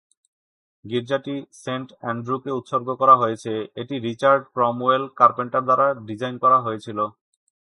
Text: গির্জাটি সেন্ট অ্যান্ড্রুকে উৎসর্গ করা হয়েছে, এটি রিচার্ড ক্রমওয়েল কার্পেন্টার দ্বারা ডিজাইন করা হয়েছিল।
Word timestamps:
গির্জাটি 0.85 1.35
সেন্ট 1.63 1.87
অ্যান্ড্রুকে 2.01 2.51
উৎসর্গ 2.59 2.87
করা 3.01 3.15
হয়েছে, 3.21 3.51
এটি 3.81 3.95
রিচার্ড 4.07 4.41
ক্রমওয়েল 4.53 5.03
কার্পেন্টার 5.19 5.63
দ্বারা 5.67 5.87
ডিজাইন 6.07 6.35
করা 6.43 6.57
হয়েছিল। 6.65 6.99